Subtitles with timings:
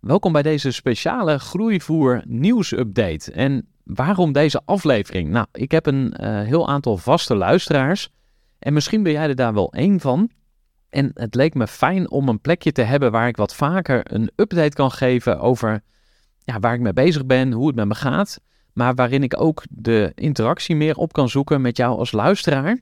[0.00, 3.32] Welkom bij deze speciale Groeivoer nieuwsupdate.
[3.32, 5.30] En waarom deze aflevering?
[5.30, 8.10] Nou, ik heb een uh, heel aantal vaste luisteraars
[8.58, 10.30] en misschien ben jij er daar wel één van.
[10.88, 14.30] En het leek me fijn om een plekje te hebben waar ik wat vaker een
[14.36, 15.82] update kan geven over
[16.38, 18.40] ja, waar ik mee bezig ben, hoe het met me gaat.
[18.72, 22.80] Maar waarin ik ook de interactie meer op kan zoeken met jou als luisteraar.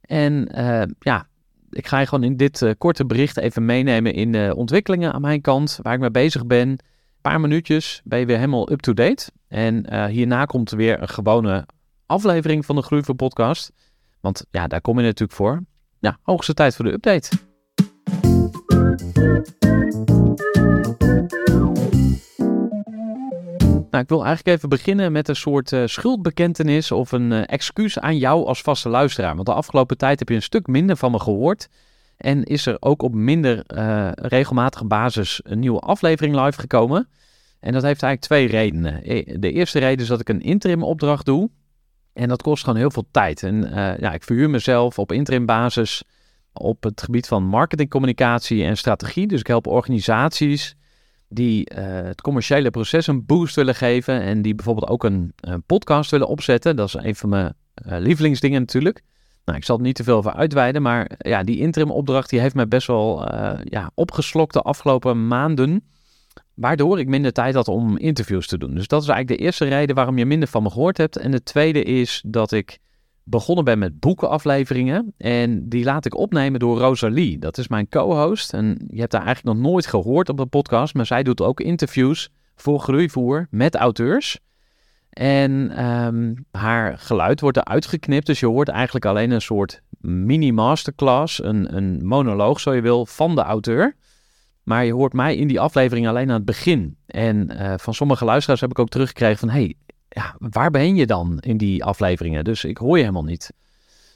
[0.00, 1.26] En uh, ja,
[1.70, 5.20] ik ga je gewoon in dit uh, korte bericht even meenemen in de ontwikkelingen aan
[5.20, 6.68] mijn kant, waar ik mee bezig ben.
[6.68, 6.80] Een
[7.20, 9.30] paar minuutjes ben je weer helemaal up-to-date.
[9.48, 11.66] En uh, hierna komt er weer een gewone
[12.06, 13.72] aflevering van de Groeiver podcast.
[14.20, 15.62] Want ja, daar kom je natuurlijk voor.
[15.98, 17.28] Ja, hoogste tijd voor de update.
[23.96, 27.98] Nou, ik wil eigenlijk even beginnen met een soort uh, schuldbekentenis of een uh, excuus
[27.98, 29.34] aan jou als vaste luisteraar.
[29.34, 31.68] Want de afgelopen tijd heb je een stuk minder van me gehoord.
[32.16, 37.08] En is er ook op minder uh, regelmatige basis een nieuwe aflevering live gekomen.
[37.60, 39.00] En dat heeft eigenlijk twee redenen.
[39.40, 41.50] De eerste reden is dat ik een interim opdracht doe.
[42.12, 43.42] En dat kost gewoon heel veel tijd.
[43.42, 46.02] En ja, ik verhuur mezelf op interim basis
[46.52, 49.26] op het gebied van marketing, communicatie en strategie.
[49.26, 50.76] Dus ik help organisaties
[51.28, 55.34] die uh, het commerciële proces een boost willen geven en die bijvoorbeeld ook een,
[55.66, 56.76] podcast willen opzetten.
[56.76, 57.54] Dat is een van mijn
[57.86, 59.02] uh, lievelingsdingen natuurlijk.
[59.44, 62.40] Nou, ik zal er niet te veel over uitweiden, maar ja, die interim opdracht die
[62.40, 63.32] heeft mij best wel
[63.64, 65.84] ja, opgeslokt de afgelopen maanden.
[66.54, 68.74] Waardoor ik minder tijd had om interviews te doen.
[68.74, 71.16] Dus dat is eigenlijk de eerste reden waarom je minder van me gehoord hebt.
[71.16, 72.78] En de tweede is dat ik
[73.28, 75.14] begonnen ben met boekenafleveringen.
[75.16, 77.38] En die laat ik opnemen door Rosalie.
[77.38, 78.52] Dat is mijn co-host.
[78.52, 80.94] En je hebt haar eigenlijk nog nooit gehoord op de podcast.
[80.94, 84.38] Maar zij doet ook interviews voor Groeivoer met auteurs.
[85.10, 88.26] En um, haar geluid wordt eruit geknipt.
[88.26, 91.42] Dus je hoort eigenlijk alleen een soort mini-masterclass.
[91.42, 93.96] Een, een monoloog, zo je wil, van de auteur.
[94.62, 96.96] Maar je hoort mij in die aflevering alleen aan het begin.
[97.06, 99.48] En uh, van sommige luisteraars heb ik ook teruggekregen van...
[99.48, 99.74] hey,
[100.16, 102.44] ja, waar ben je dan in die afleveringen?
[102.44, 103.52] Dus ik hoor je helemaal niet.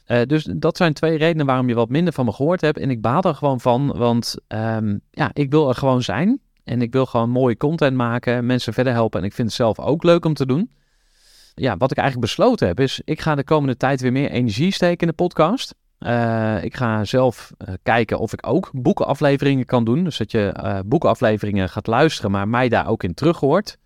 [0.06, 2.78] Uh, dus dat zijn twee redenen waarom je wat minder van me gehoord hebt.
[2.78, 6.40] En ik baal er gewoon van, want um, ja, ik wil er gewoon zijn.
[6.64, 9.20] En ik wil gewoon mooie content maken, mensen verder helpen.
[9.20, 10.70] En ik vind het zelf ook leuk om te doen.
[11.54, 14.72] Ja, wat ik eigenlijk besloten heb, is ik ga de komende tijd weer meer energie
[14.72, 15.74] steken in de podcast.
[15.98, 20.04] Uh, ik ga zelf uh, kijken of ik ook boekenafleveringen kan doen.
[20.04, 23.78] Dus dat je boekenafleveringen gaat luisteren, maar mij daar ook in terug hoort.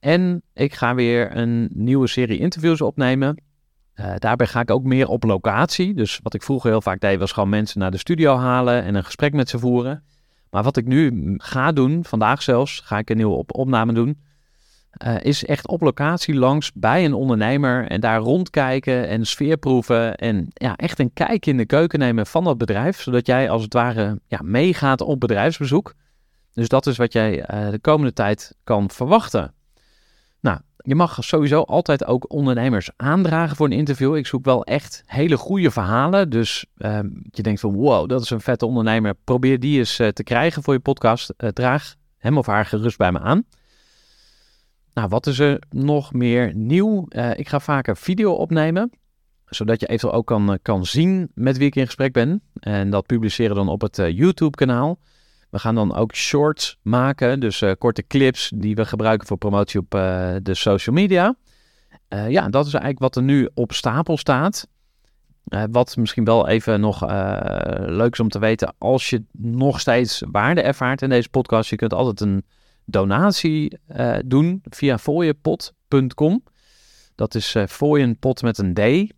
[0.00, 3.42] En ik ga weer een nieuwe serie interviews opnemen.
[3.94, 5.94] Uh, daarbij ga ik ook meer op locatie.
[5.94, 8.94] Dus wat ik vroeger heel vaak deed, was gewoon mensen naar de studio halen en
[8.94, 10.02] een gesprek met ze voeren.
[10.50, 14.18] Maar wat ik nu ga doen, vandaag zelfs, ga ik een nieuwe op opname doen.
[15.06, 20.16] Uh, is echt op locatie langs bij een ondernemer en daar rondkijken en sfeerproeven.
[20.16, 23.00] En ja, echt een kijk in de keuken nemen van dat bedrijf.
[23.00, 25.94] Zodat jij als het ware ja, meegaat op bedrijfsbezoek.
[26.52, 29.54] Dus dat is wat jij uh, de komende tijd kan verwachten.
[30.40, 34.16] Nou, je mag sowieso altijd ook ondernemers aandragen voor een interview.
[34.16, 36.30] Ik zoek wel echt hele goede verhalen.
[36.30, 36.98] Dus uh,
[37.30, 39.14] je denkt van wow, dat is een vette ondernemer.
[39.24, 41.34] Probeer die eens uh, te krijgen voor je podcast.
[41.38, 43.44] Uh, draag hem of haar gerust bij me aan.
[44.94, 47.06] Nou, wat is er nog meer nieuw?
[47.08, 48.90] Eh, ik ga vaker video opnemen.
[49.46, 52.42] Zodat je eventueel ook kan, kan zien met wie ik in gesprek ben.
[52.60, 54.98] En dat publiceren dan op het YouTube kanaal.
[55.50, 59.80] We gaan dan ook shorts maken, dus uh, korte clips die we gebruiken voor promotie
[59.80, 61.36] op uh, de social media.
[62.08, 64.68] Uh, ja, dat is eigenlijk wat er nu op stapel staat.
[65.70, 67.00] wat misschien wel even nog
[67.86, 71.76] leuk is om te weten, als je nog steeds waarde ervaart in deze podcast, je
[71.76, 72.44] kunt altijd een
[72.84, 73.78] donatie
[74.24, 76.42] doen via fooienpot.com.
[77.14, 79.12] Dat is fooienpot met een D.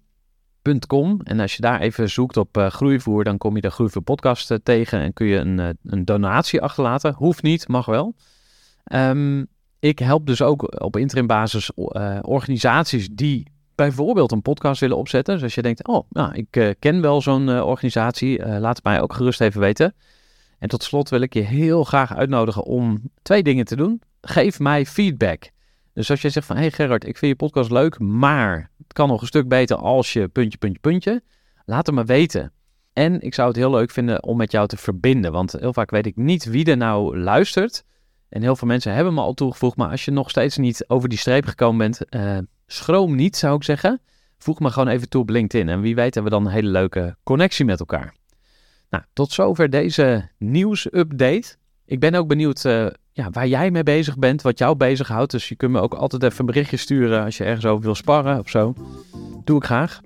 [1.24, 4.50] En als je daar even zoekt op uh, groeivoer, dan kom je de Groeivoer podcast
[4.50, 7.14] uh, tegen en kun je een, uh, een donatie achterlaten.
[7.14, 8.14] Hoeft niet, mag wel.
[8.92, 9.46] Um,
[9.78, 11.74] ik help dus ook op interim basis
[12.22, 15.34] organisaties die bijvoorbeeld een podcast willen opzetten.
[15.34, 19.12] Dus als je denkt, oh, nou, ik ken wel zo'n organisatie, laat het mij ook
[19.12, 19.94] gerust even weten.
[20.58, 24.02] En tot slot wil ik je heel graag uitnodigen om twee dingen te doen.
[24.20, 25.50] Geef mij feedback.
[25.94, 28.92] Dus als jij zegt van, hé hey Gerard, ik vind je podcast leuk, maar het
[28.92, 31.22] kan nog een stuk beter als je puntje, puntje, puntje.
[31.64, 32.52] Laat het me weten.
[32.92, 35.90] En ik zou het heel leuk vinden om met jou te verbinden, want heel vaak
[35.90, 37.84] weet ik niet wie er nou luistert.
[38.28, 41.08] En heel veel mensen hebben me al toegevoegd, maar als je nog steeds niet over
[41.08, 44.00] die streep gekomen bent, uh, schroom niet, zou ik zeggen.
[44.38, 46.70] Voeg me gewoon even toe op LinkedIn en wie weet hebben we dan een hele
[46.70, 48.14] leuke connectie met elkaar.
[48.90, 51.56] Nou, tot zover deze nieuwsupdate.
[51.84, 55.30] Ik ben ook benieuwd uh, ja, waar jij mee bezig bent, wat jou bezighoudt.
[55.30, 57.94] Dus je kunt me ook altijd even een berichtje sturen als je ergens over wil
[57.94, 58.74] sparren of zo.
[59.44, 60.00] Doe ik graag.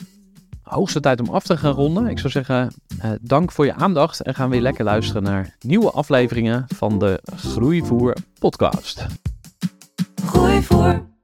[0.62, 2.06] Hoogste tijd om af te gaan ronden.
[2.06, 5.90] Ik zou zeggen, eh, dank voor je aandacht en gaan weer lekker luisteren naar nieuwe
[5.90, 9.06] afleveringen van de Groeivoer podcast.
[10.24, 11.15] Groeivoer.